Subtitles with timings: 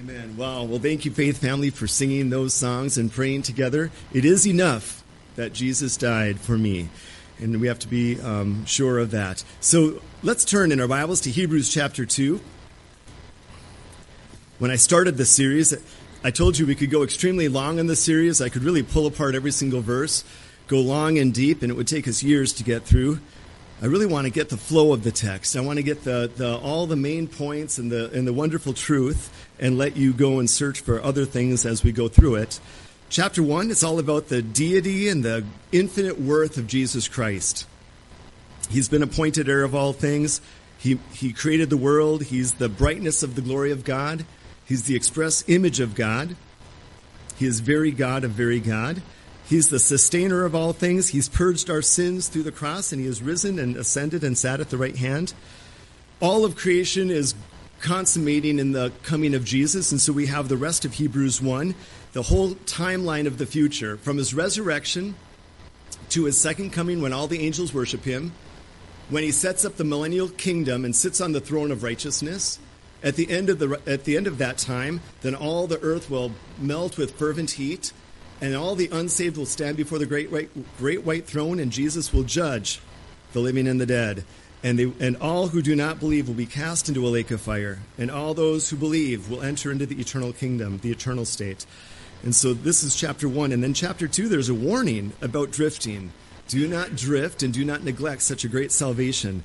[0.00, 0.34] Amen.
[0.38, 0.64] Wow.
[0.64, 3.90] Well, thank you, Faith Family, for singing those songs and praying together.
[4.14, 5.04] It is enough
[5.36, 6.88] that Jesus died for me,
[7.38, 9.44] and we have to be um, sure of that.
[9.60, 12.40] So let's turn in our Bibles to Hebrews chapter 2.
[14.58, 15.74] When I started this series,
[16.24, 18.40] I told you we could go extremely long in this series.
[18.40, 20.24] I could really pull apart every single verse,
[20.66, 23.20] go long and deep, and it would take us years to get through.
[23.82, 25.56] I really want to get the flow of the text.
[25.56, 28.74] I want to get the, the, all the main points and the, and the wonderful
[28.74, 32.60] truth and let you go and search for other things as we go through it.
[33.08, 37.66] Chapter 1, it's all about the deity and the infinite worth of Jesus Christ.
[38.68, 40.42] He's been appointed heir of all things.
[40.78, 42.24] He, he created the world.
[42.24, 44.26] He's the brightness of the glory of God.
[44.66, 46.36] He's the express image of God.
[47.36, 49.00] He is very God of very God.
[49.50, 51.08] He's the sustainer of all things.
[51.08, 54.60] He's purged our sins through the cross, and he has risen and ascended and sat
[54.60, 55.34] at the right hand.
[56.20, 57.34] All of creation is
[57.80, 61.74] consummating in the coming of Jesus, and so we have the rest of Hebrews 1,
[62.12, 65.16] the whole timeline of the future, from his resurrection
[66.10, 68.30] to his second coming when all the angels worship him,
[69.08, 72.60] when he sets up the millennial kingdom and sits on the throne of righteousness.
[73.02, 76.08] At the end of, the, at the end of that time, then all the earth
[76.08, 77.92] will melt with fervent heat
[78.40, 82.12] and all the unsaved will stand before the great white, great white throne, and Jesus
[82.12, 82.80] will judge
[83.32, 84.24] the living and the dead.
[84.62, 87.40] And, they, and all who do not believe will be cast into a lake of
[87.40, 87.78] fire.
[87.96, 91.64] And all those who believe will enter into the eternal kingdom, the eternal state.
[92.22, 93.52] And so this is chapter one.
[93.52, 96.12] And then chapter two, there's a warning about drifting.
[96.48, 99.44] Do not drift and do not neglect such a great salvation.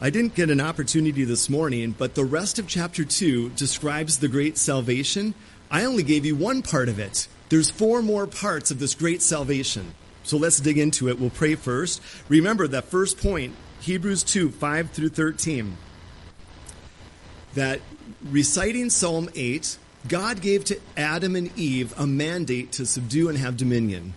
[0.00, 4.28] I didn't get an opportunity this morning, but the rest of chapter two describes the
[4.28, 5.34] great salvation.
[5.70, 7.28] I only gave you one part of it.
[7.48, 9.94] There's four more parts of this great salvation.
[10.22, 11.18] So let's dig into it.
[11.18, 12.02] We'll pray first.
[12.28, 15.76] Remember that first point, Hebrews 2 5 through 13.
[17.54, 17.80] That
[18.22, 23.56] reciting Psalm 8, God gave to Adam and Eve a mandate to subdue and have
[23.56, 24.14] dominion.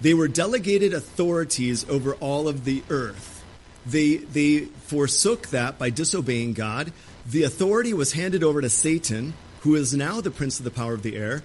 [0.00, 3.44] They were delegated authorities over all of the earth.
[3.86, 6.92] They, they forsook that by disobeying God.
[7.24, 10.92] The authority was handed over to Satan, who is now the prince of the power
[10.92, 11.42] of the air.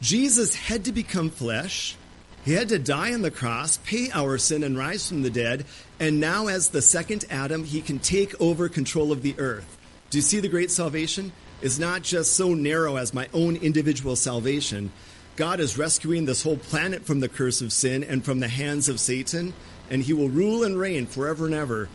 [0.00, 1.96] Jesus had to become flesh.
[2.44, 5.64] He had to die on the cross, pay our sin, and rise from the dead.
[5.98, 9.76] And now, as the second Adam, he can take over control of the earth.
[10.10, 11.32] Do you see the great salvation?
[11.60, 14.92] Is not just so narrow as my own individual salvation.
[15.34, 18.88] God is rescuing this whole planet from the curse of sin and from the hands
[18.88, 19.52] of Satan,
[19.90, 21.88] and he will rule and reign forever and ever.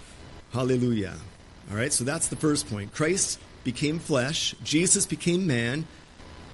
[0.51, 1.15] Hallelujah.
[1.71, 2.93] All right, so that's the first point.
[2.93, 5.87] Christ became flesh, Jesus became man,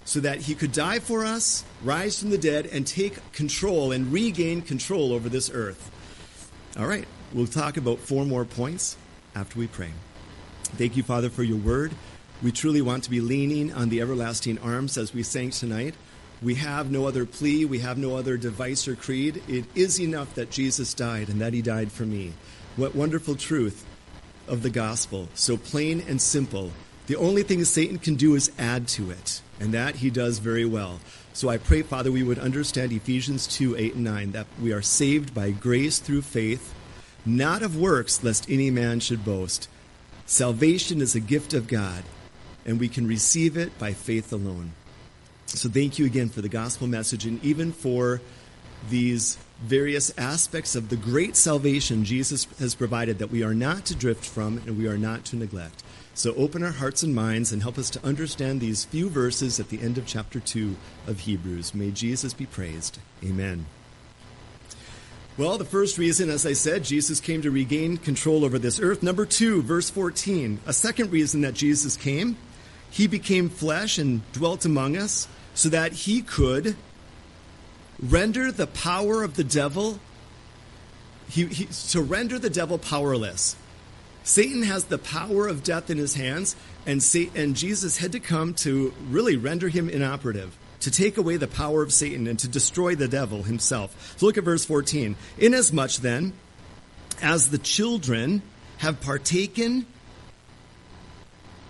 [0.09, 4.11] so that he could die for us, rise from the dead, and take control and
[4.11, 5.91] regain control over this earth.
[6.79, 8.97] All right, we'll talk about four more points
[9.35, 9.91] after we pray.
[10.63, 11.91] Thank you, Father, for your word.
[12.41, 15.93] We truly want to be leaning on the everlasting arms as we sang tonight.
[16.41, 19.43] We have no other plea, we have no other device or creed.
[19.47, 22.33] It is enough that Jesus died and that he died for me.
[22.77, 23.85] What wonderful truth
[24.47, 25.29] of the gospel.
[25.35, 26.71] So plain and simple.
[27.05, 30.65] The only thing Satan can do is add to it and that he does very
[30.65, 30.99] well.
[31.33, 34.81] So I pray, Father, we would understand Ephesians 2 8 and 9, that we are
[34.81, 36.73] saved by grace through faith,
[37.25, 39.69] not of works, lest any man should boast.
[40.25, 42.03] Salvation is a gift of God,
[42.65, 44.73] and we can receive it by faith alone.
[45.47, 48.21] So thank you again for the gospel message and even for
[48.89, 53.95] these various aspects of the great salvation Jesus has provided that we are not to
[53.95, 55.83] drift from and we are not to neglect.
[56.13, 59.69] So open our hearts and minds and help us to understand these few verses at
[59.69, 60.75] the end of chapter 2
[61.07, 61.73] of Hebrews.
[61.73, 62.99] May Jesus be praised.
[63.23, 63.65] Amen.
[65.37, 69.01] Well, the first reason, as I said, Jesus came to regain control over this earth.
[69.01, 70.59] Number two, verse 14.
[70.65, 72.35] A second reason that Jesus came,
[72.91, 76.75] he became flesh and dwelt among us so that he could
[78.01, 79.99] render the power of the devil,
[81.29, 83.55] he, he, to render the devil powerless.
[84.23, 87.03] Satan has the power of death in his hands, and,
[87.35, 91.81] and Jesus had to come to really render him inoperative, to take away the power
[91.81, 94.15] of Satan and to destroy the devil himself.
[94.17, 95.15] So look at verse 14.
[95.37, 96.33] Inasmuch then,
[97.21, 98.41] as the children
[98.77, 99.85] have partaken,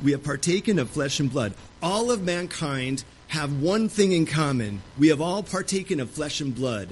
[0.03, 1.53] we have partaken of flesh and blood.
[1.81, 4.81] All of mankind have one thing in common.
[4.97, 6.89] We have all partaken of flesh and blood.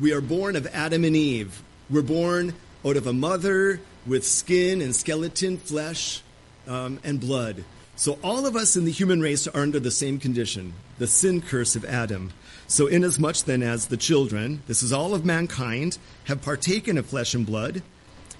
[0.00, 1.62] We are born of Adam and Eve.
[1.88, 2.54] We're born
[2.84, 6.22] out of a mother with skin and skeleton, flesh,
[6.66, 7.64] um, and blood.
[7.96, 11.40] So all of us in the human race are under the same condition, the sin
[11.40, 12.32] curse of Adam.
[12.68, 17.34] So inasmuch then as the children, this is all of mankind, have partaken of flesh
[17.34, 17.82] and blood,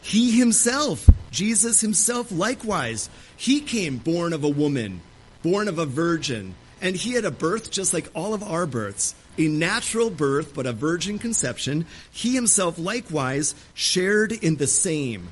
[0.02, 5.00] he himself, Jesus himself likewise, he came born of a woman,
[5.42, 6.54] born of a virgin.
[6.80, 10.66] And he had a birth just like all of our births, a natural birth, but
[10.66, 11.86] a virgin conception.
[12.12, 15.28] He himself likewise shared in the same.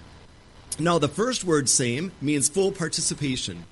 [0.79, 3.65] Now, the first word same means full participation.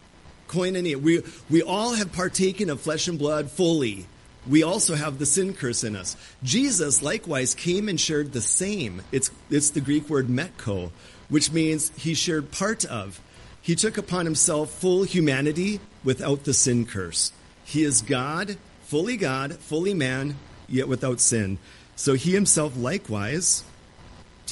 [0.49, 0.97] Koinonia.
[0.97, 4.07] We, we all have partaken of flesh and blood fully.
[4.47, 6.17] We also have the sin curse in us.
[6.43, 9.03] Jesus likewise came and shared the same.
[9.13, 10.91] It's, it's the Greek word metko,
[11.29, 13.21] which means he shared part of.
[13.63, 17.33] He took upon himself full humanity without the sin curse.
[17.65, 20.37] He is God, fully God, fully man,
[20.69, 21.59] yet without sin.
[21.95, 23.63] So he himself likewise,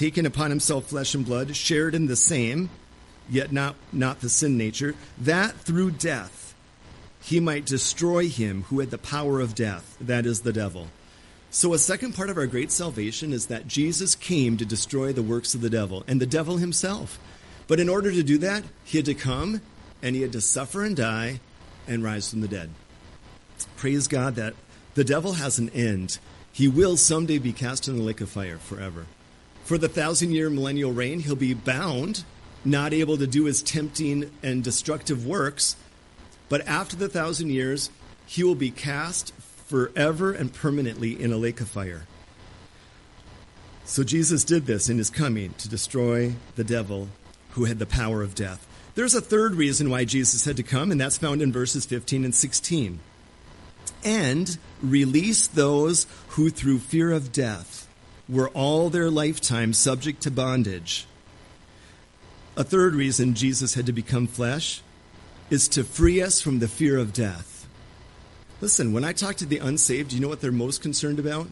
[0.00, 2.70] taken upon himself flesh and blood, shared in the same,
[3.28, 6.54] yet not, not the sin nature, that through death
[7.20, 10.88] he might destroy him who had the power of death, that is the devil.
[11.50, 15.22] So, a second part of our great salvation is that Jesus came to destroy the
[15.22, 17.18] works of the devil and the devil himself.
[17.68, 19.60] But in order to do that, he had to come
[20.00, 21.40] and he had to suffer and die
[21.86, 22.70] and rise from the dead.
[23.76, 24.54] Praise God that
[24.94, 26.18] the devil has an end.
[26.52, 29.04] He will someday be cast in the lake of fire forever.
[29.64, 32.24] For the thousand year millennial reign, he'll be bound,
[32.64, 35.76] not able to do his tempting and destructive works.
[36.48, 37.90] But after the thousand years,
[38.26, 39.32] he will be cast
[39.66, 42.06] forever and permanently in a lake of fire.
[43.84, 47.08] So Jesus did this in his coming to destroy the devil
[47.50, 48.66] who had the power of death.
[48.94, 52.24] There's a third reason why Jesus had to come, and that's found in verses 15
[52.24, 53.00] and 16.
[54.04, 57.88] And release those who, through fear of death,
[58.30, 61.06] were all their lifetime subject to bondage.
[62.56, 64.82] A third reason Jesus had to become flesh
[65.50, 67.66] is to free us from the fear of death.
[68.60, 71.48] Listen, when I talk to the unsaved, you know what they're most concerned about?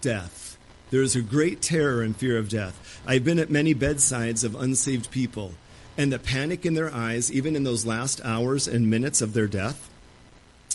[0.00, 0.58] Death.
[0.90, 3.00] There is a great terror and fear of death.
[3.06, 5.52] I've been at many bedsides of unsaved people,
[5.98, 9.46] and the panic in their eyes, even in those last hours and minutes of their
[9.46, 9.90] death.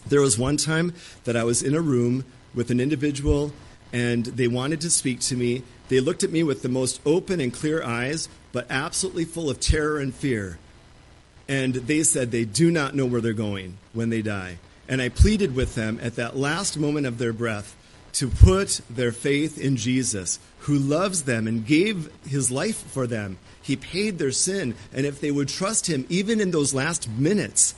[0.05, 0.93] There was one time
[1.23, 3.51] that I was in a room with an individual,
[3.93, 5.61] and they wanted to speak to me.
[5.87, 9.59] They looked at me with the most open and clear eyes, but absolutely full of
[9.59, 10.57] terror and fear.
[11.47, 14.57] And they said they do not know where they're going when they die.
[14.89, 17.75] And I pleaded with them at that last moment of their breath
[18.13, 23.37] to put their faith in Jesus, who loves them and gave his life for them.
[23.61, 24.75] He paid their sin.
[24.93, 27.75] And if they would trust him, even in those last minutes,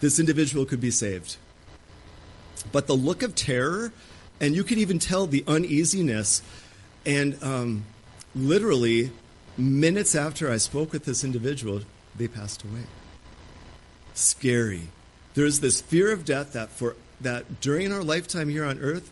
[0.00, 1.36] this individual could be saved.
[2.72, 3.92] But the look of terror,
[4.40, 6.42] and you can even tell the uneasiness,
[7.06, 7.84] and um,
[8.34, 9.10] literally,
[9.56, 11.82] minutes after I spoke with this individual,
[12.16, 12.84] they passed away.
[14.14, 14.88] Scary.
[15.34, 19.10] There's this fear of death that for that during our lifetime here on earth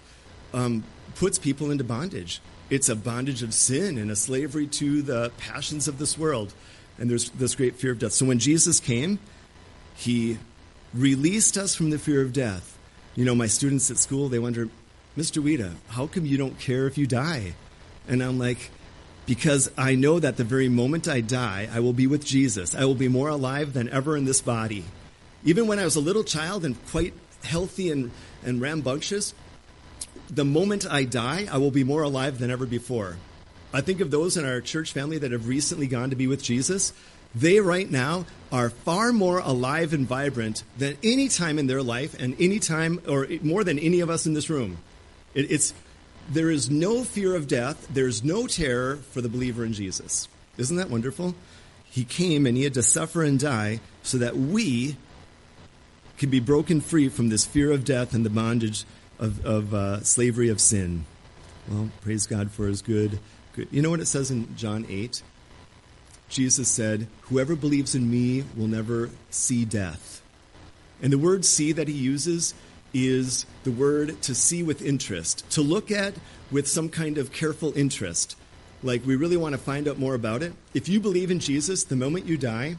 [0.53, 0.85] um,
[1.17, 2.41] puts people into bondage.
[2.71, 6.55] It's a bondage of sin and a slavery to the passions of this world.
[6.99, 8.13] And there's this great fear of death.
[8.13, 9.19] So when Jesus came,
[9.95, 10.39] he
[10.95, 12.79] released us from the fear of death.
[13.15, 14.69] You know, my students at school, they wonder,
[15.17, 15.43] Mr.
[15.43, 17.55] Weta, how come you don't care if you die?
[18.09, 18.71] And I'm like,
[19.27, 22.75] because I know that the very moment I die, I will be with Jesus.
[22.75, 24.85] I will be more alive than ever in this body.
[25.45, 27.15] Even when I was a little child and quite
[27.45, 28.11] healthy and,
[28.43, 29.35] and rambunctious,
[30.31, 33.17] the moment I die, I will be more alive than ever before.
[33.73, 36.43] I think of those in our church family that have recently gone to be with
[36.43, 36.93] Jesus.
[37.35, 42.19] They right now are far more alive and vibrant than any time in their life
[42.19, 44.79] and any time, or more than any of us in this room.
[45.35, 45.75] It, it's,
[46.29, 50.29] there is no fear of death, there's no terror for the believer in Jesus.
[50.57, 51.35] Isn't that wonderful?
[51.85, 54.97] He came and he had to suffer and die so that we
[56.19, 58.85] can be broken free from this fear of death and the bondage
[59.19, 61.05] of, of uh, slavery of sin.
[61.69, 63.19] Well, praise God for his good,
[63.55, 63.69] good.
[63.71, 65.23] You know what it says in John 8?
[66.29, 70.23] Jesus said, Whoever believes in me will never see death.
[71.03, 72.55] And the word see that he uses
[72.95, 76.15] is the word to see with interest, to look at
[76.51, 78.37] with some kind of careful interest.
[78.83, 80.53] Like we really want to find out more about it.
[80.75, 82.77] If you believe in Jesus, the moment you die,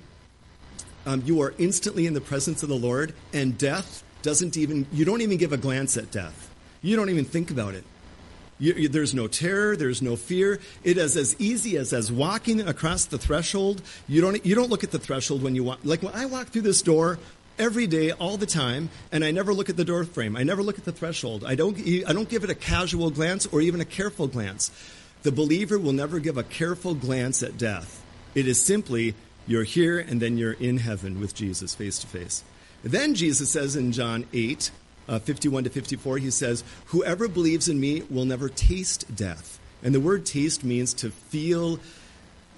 [1.05, 5.05] um, you are instantly in the presence of the Lord, and death doesn't even, you
[5.05, 6.53] don't even give a glance at death.
[6.81, 7.83] You don't even think about it.
[8.59, 9.75] You, you, there's no terror.
[9.75, 10.59] There's no fear.
[10.83, 13.81] It is as easy as as walking across the threshold.
[14.07, 15.79] You don't you don't look at the threshold when you walk.
[15.83, 17.19] Like when I walk through this door,
[17.57, 20.35] every day, all the time, and I never look at the door frame.
[20.35, 21.43] I never look at the threshold.
[21.45, 24.71] I don't, I don't give it a casual glance or even a careful glance.
[25.23, 28.03] The believer will never give a careful glance at death.
[28.35, 29.15] It is simply,
[29.47, 32.43] you're here and then you're in heaven with Jesus face to face.
[32.83, 34.71] Then Jesus says in John 8,
[35.07, 39.59] uh, 51 to 54, he says, Whoever believes in me will never taste death.
[39.81, 41.79] And the word taste means to feel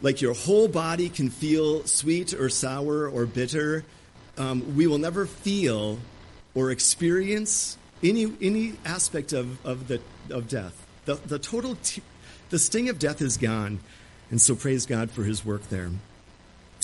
[0.01, 3.83] like your whole body can feel sweet or sour or bitter
[4.37, 5.99] um, we will never feel
[6.53, 10.85] or experience any, any aspect of, of, the, of death.
[11.05, 12.01] The, the total, t-
[12.49, 13.79] the sting of death is gone.
[14.31, 15.91] And so praise God for his work there.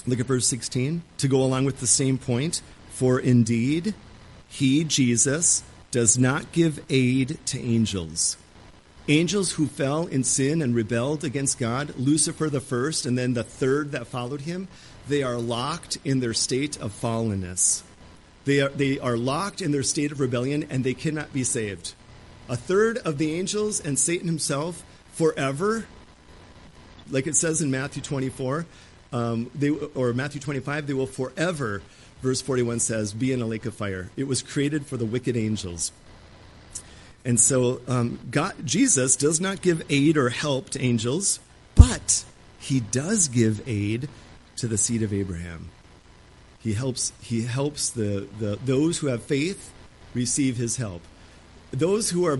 [0.05, 2.61] Look at verse 16 to go along with the same point.
[2.89, 3.93] For indeed,
[4.47, 8.37] he, Jesus, does not give aid to angels.
[9.07, 13.43] Angels who fell in sin and rebelled against God, Lucifer the first, and then the
[13.43, 14.67] third that followed him,
[15.07, 17.83] they are locked in their state of fallenness.
[18.45, 21.93] They are, they are locked in their state of rebellion and they cannot be saved.
[22.49, 25.85] A third of the angels and Satan himself forever,
[27.09, 28.65] like it says in Matthew 24,
[29.13, 31.81] um, they, or Matthew 25, they will forever,
[32.21, 34.09] verse 41 says, be in a lake of fire.
[34.15, 35.91] It was created for the wicked angels.
[37.23, 41.39] And so um, God, Jesus does not give aid or help to angels,
[41.75, 42.25] but
[42.59, 44.09] he does give aid
[44.61, 45.69] to the seed of Abraham.
[46.59, 49.73] He helps, he helps the, the, those who have faith
[50.13, 51.01] receive his help.
[51.71, 52.39] Those who are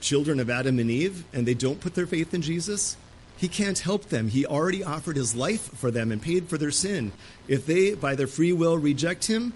[0.00, 2.96] children of Adam and Eve and they don't put their faith in Jesus,
[3.36, 4.28] he can't help them.
[4.28, 7.12] He already offered his life for them and paid for their sin.
[7.46, 9.52] If they, by their free will, reject him,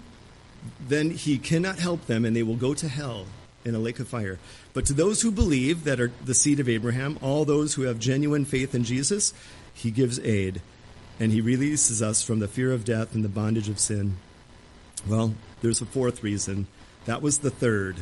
[0.87, 3.25] then he cannot help them and they will go to hell
[3.65, 4.39] in a lake of fire.
[4.73, 7.99] But to those who believe that are the seed of Abraham, all those who have
[7.99, 9.33] genuine faith in Jesus,
[9.73, 10.61] he gives aid
[11.19, 14.17] and he releases us from the fear of death and the bondage of sin.
[15.07, 16.67] Well, there's a fourth reason.
[17.05, 17.97] That was the third.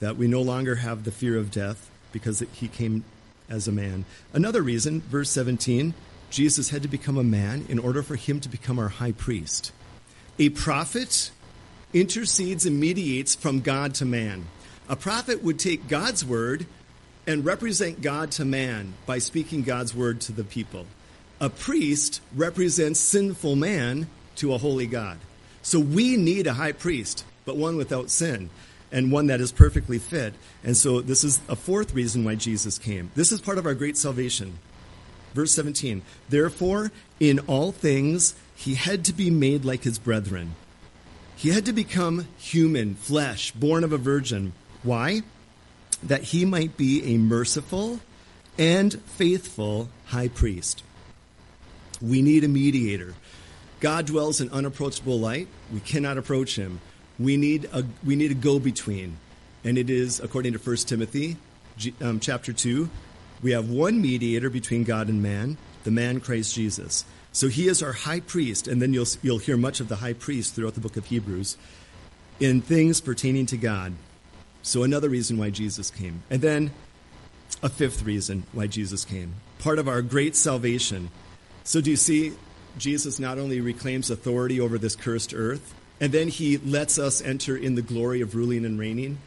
[0.00, 3.04] That we no longer have the fear of death because he came
[3.48, 4.04] as a man.
[4.32, 5.94] Another reason, verse 17,
[6.30, 9.72] Jesus had to become a man in order for him to become our high priest.
[10.38, 11.30] A prophet
[11.92, 14.46] intercedes and mediates from God to man.
[14.88, 16.66] A prophet would take God's word
[17.26, 20.86] and represent God to man by speaking God's word to the people
[21.40, 25.18] a priest represents sinful man to a holy God.
[25.62, 28.50] So we need a high priest, but one without sin
[28.90, 30.34] and one that is perfectly fit.
[30.64, 33.10] And so this is a fourth reason why Jesus came.
[33.14, 34.58] This is part of our great salvation.
[35.34, 36.90] Verse 17 Therefore,
[37.20, 40.54] in all things, he had to be made like his brethren.
[41.36, 44.54] He had to become human, flesh, born of a virgin.
[44.82, 45.22] Why?
[46.02, 48.00] That he might be a merciful
[48.58, 50.82] and faithful high priest
[52.00, 53.14] we need a mediator.
[53.80, 55.48] God dwells in unapproachable light.
[55.72, 56.80] We cannot approach him.
[57.18, 59.16] We need a, we need a go between.
[59.64, 61.36] And it is, according to 1 Timothy
[62.00, 62.88] um, chapter 2,
[63.42, 67.04] we have one mediator between God and man, the man Christ Jesus.
[67.32, 70.12] So he is our high priest, and then you'll, you'll hear much of the high
[70.12, 71.56] priest throughout the book of Hebrews
[72.40, 73.92] in things pertaining to God.
[74.62, 76.22] So, another reason why Jesus came.
[76.30, 76.72] And then
[77.62, 79.34] a fifth reason why Jesus came.
[79.58, 81.10] Part of our great salvation
[81.68, 82.32] so, do you see,
[82.78, 87.58] Jesus not only reclaims authority over this cursed earth, and then he lets us enter
[87.58, 89.18] in the glory of ruling and reigning.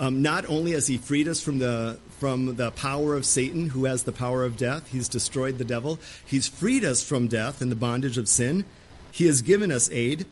[0.00, 3.84] Um, not only has he freed us from the from the power of Satan, who
[3.84, 5.98] has the power of death, he's destroyed the devil.
[6.24, 8.64] He's freed us from death and the bondage of sin.
[9.10, 10.24] He has given us aid.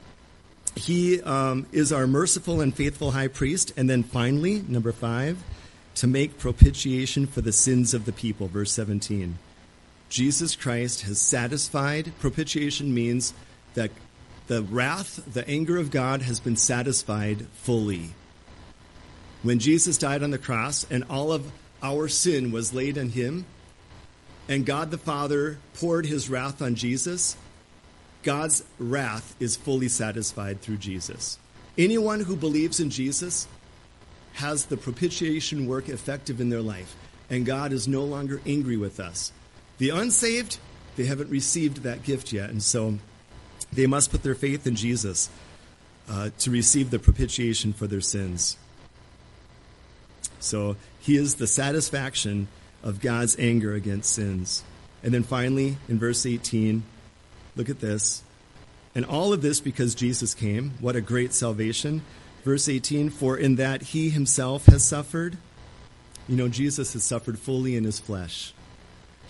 [0.77, 3.75] He um, is our merciful and faithful high priest.
[3.77, 5.45] And then finally, number five,
[5.97, 8.49] to make propitiation for the sins of the people.
[8.49, 9.37] Verse 17.
[10.11, 12.13] Jesus Christ has satisfied.
[12.19, 13.33] Propitiation means
[13.75, 13.93] that
[14.49, 18.11] the wrath, the anger of God has been satisfied fully.
[19.45, 21.51] When Jesus died on the cross and all of
[21.83, 23.47] our sin was laid on him,
[24.49, 27.37] and God the Father poured his wrath on Jesus,
[28.25, 31.39] God's wrath is fully satisfied through Jesus.
[31.79, 33.47] Anyone who believes in Jesus
[34.35, 36.97] has the propitiation work effective in their life,
[37.31, 39.33] and God is no longer angry with us.
[39.81, 40.59] The unsaved,
[40.97, 42.99] they haven't received that gift yet, and so
[43.73, 45.31] they must put their faith in Jesus
[46.07, 48.59] uh, to receive the propitiation for their sins.
[50.39, 52.49] So he is the satisfaction
[52.83, 54.65] of God's anger against sins.
[55.03, 56.83] And then finally, in verse 18,
[57.57, 58.23] look at this.
[58.95, 60.73] And all of this because Jesus came.
[60.81, 62.03] What a great salvation.
[62.45, 65.39] Verse 18, for in that he himself has suffered.
[66.29, 68.53] You know, Jesus has suffered fully in his flesh.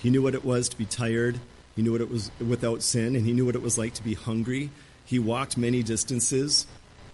[0.03, 1.39] He knew what it was to be tired.
[1.77, 4.05] He knew what it was without sin, and he knew what it was like to
[4.05, 4.71] be hungry.
[5.05, 6.67] He walked many distances.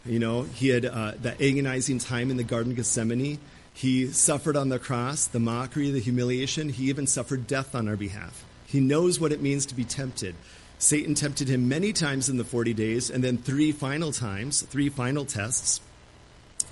[0.04, 3.38] You know, he had uh, that agonizing time in the Garden of Gethsemane.
[3.72, 6.68] He suffered on the cross, the mockery, the humiliation.
[6.68, 8.44] He even suffered death on our behalf.
[8.66, 10.34] He knows what it means to be tempted.
[10.78, 14.88] Satan tempted him many times in the 40 days, and then three final times, three
[14.88, 15.80] final tests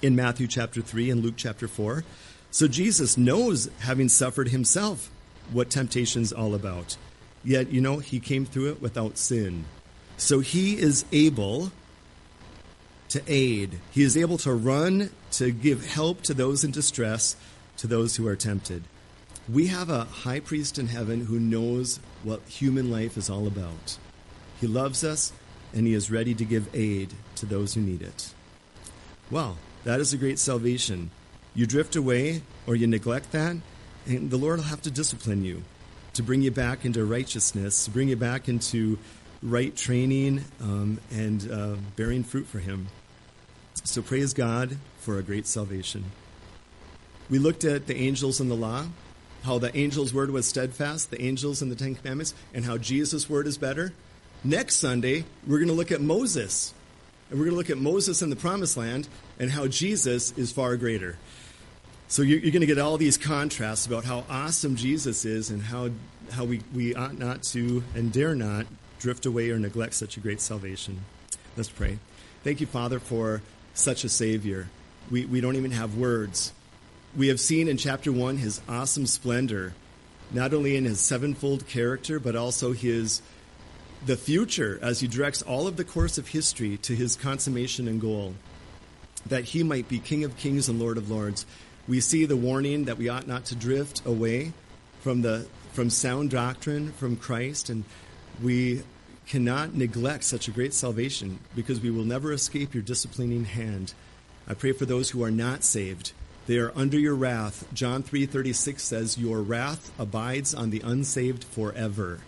[0.02, 2.04] in Matthew chapter 3 and Luke chapter 4.
[2.50, 5.10] So Jesus knows, having suffered himself,
[5.52, 6.96] what temptation's all about.
[7.44, 9.66] Yet, you know, he came through it without sin.
[10.16, 11.72] So he is able
[13.10, 13.78] to aid.
[13.90, 17.36] He is able to run to give help to those in distress,
[17.76, 18.84] to those who are tempted.
[19.48, 23.98] We have a high priest in heaven who knows what human life is all about.
[24.60, 25.32] He loves us
[25.74, 28.32] and he is ready to give aid to those who need it.
[29.30, 31.10] Well, that is a great salvation.
[31.54, 33.56] You drift away or you neglect that,
[34.06, 35.62] and the Lord will have to discipline you
[36.14, 38.98] to bring you back into righteousness, to bring you back into
[39.42, 42.88] right training um, and uh, bearing fruit for Him.
[43.84, 46.04] So praise God for a great salvation.
[47.28, 48.86] We looked at the angels and the law,
[49.42, 53.28] how the angel's word was steadfast, the angels and the Ten Commandments, and how Jesus'
[53.28, 53.92] word is better.
[54.42, 56.72] Next Sunday, we're going to look at Moses.
[57.30, 59.08] And we're going to look at Moses in the promised land
[59.38, 61.16] and how Jesus is far greater.
[62.08, 65.90] So you're, going to get all these contrasts about how awesome Jesus is and how,
[66.32, 68.66] how we, we ought not to and dare not
[69.00, 71.00] drift away or neglect such a great salvation.
[71.56, 71.98] Let's pray.
[72.42, 73.42] Thank you, Father, for
[73.72, 74.68] such a Savior.
[75.10, 76.52] We, we don't even have words.
[77.16, 79.74] We have seen in chapter 1 his awesome splendor,
[80.30, 83.22] not only in his sevenfold character, but also his
[84.06, 88.00] the future as he directs all of the course of history to his consummation and
[88.00, 88.34] goal,
[89.26, 91.46] that he might be King of kings and Lord of lords.
[91.86, 94.52] We see the warning that we ought not to drift away
[95.02, 97.84] from the from sound doctrine from Christ, and
[98.42, 98.82] we
[99.26, 103.92] cannot neglect such a great salvation because we will never escape your disciplining hand.
[104.46, 106.12] I pray for those who are not saved.
[106.46, 107.66] They are under your wrath.
[107.72, 112.20] John 3:36 says, "Your wrath abides on the unsaved forever."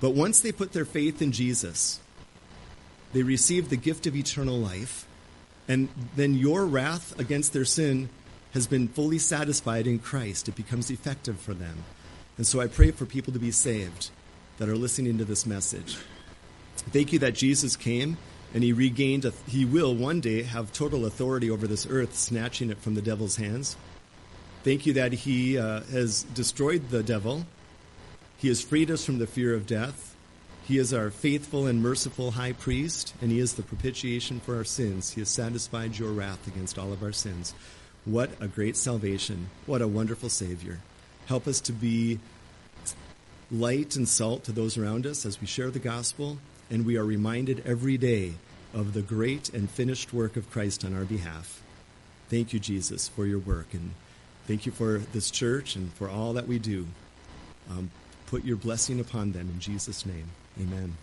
[0.00, 2.00] But once they put their faith in Jesus,
[3.12, 5.06] they receive the gift of eternal life,
[5.68, 8.08] and then your wrath against their sin
[8.52, 10.48] has been fully satisfied in Christ.
[10.48, 11.84] It becomes effective for them.
[12.36, 14.10] And so I pray for people to be saved
[14.58, 15.98] that are listening to this message.
[16.76, 18.16] Thank you that Jesus came
[18.52, 22.70] and he regained, a, he will one day have total authority over this earth, snatching
[22.70, 23.76] it from the devil's hands.
[24.64, 27.46] Thank you that he uh, has destroyed the devil
[28.40, 30.16] he has freed us from the fear of death.
[30.64, 34.64] He is our faithful and merciful high priest, and he is the propitiation for our
[34.64, 35.10] sins.
[35.10, 37.52] He has satisfied your wrath against all of our sins.
[38.04, 39.50] What a great salvation.
[39.66, 40.78] What a wonderful Savior.
[41.26, 42.18] Help us to be
[43.50, 46.38] light and salt to those around us as we share the gospel,
[46.70, 48.34] and we are reminded every day
[48.72, 51.60] of the great and finished work of Christ on our behalf.
[52.28, 53.90] Thank you, Jesus, for your work, and
[54.46, 56.86] thank you for this church and for all that we do.
[57.68, 57.90] Um,
[58.26, 60.30] put your blessing upon them in Jesus' name.
[60.58, 60.96] Amen.